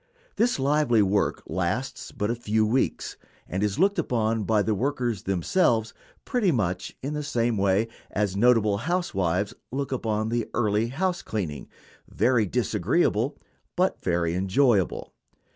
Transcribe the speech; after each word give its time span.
This 0.35 0.57
lively 0.57 1.03
work 1.03 1.43
lasts 1.45 2.11
but 2.11 2.31
a 2.31 2.35
few 2.35 2.65
weeks, 2.65 3.17
and 3.47 3.61
is 3.61 3.77
looked 3.77 3.99
upon 3.99 4.45
by 4.45 4.63
the 4.63 4.73
workers 4.73 5.21
themselves 5.21 5.93
pretty 6.25 6.51
much 6.51 6.97
in 7.03 7.13
the 7.13 7.21
same 7.21 7.55
way 7.55 7.87
as 8.09 8.35
notable 8.35 8.77
housewives 8.79 9.53
look 9.71 9.91
upon 9.91 10.29
the 10.29 10.49
early 10.55 10.87
house 10.87 11.21
cleaning 11.21 11.67
very 12.09 12.47
disagreeable, 12.47 13.37
but 13.75 14.01
very 14.01 14.33
enjoyable. 14.33 15.13